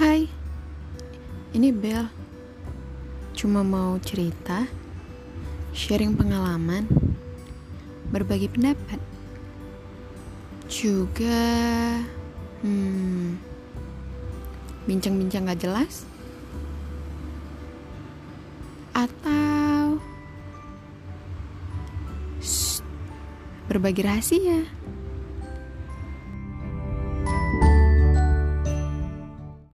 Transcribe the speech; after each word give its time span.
Hai, 0.00 0.24
ini 1.52 1.68
Bel. 1.76 2.08
Cuma 3.36 3.60
mau 3.60 4.00
cerita, 4.00 4.64
sharing 5.76 6.16
pengalaman, 6.16 6.88
berbagi 8.08 8.48
pendapat. 8.48 8.96
Juga, 10.72 11.44
hmm, 12.64 13.36
bincang-bincang 14.88 15.52
gak 15.52 15.68
jelas. 15.68 16.08
Atau, 18.96 20.00
shh, 22.40 22.80
berbagi 23.68 24.00
rahasia. 24.00 24.64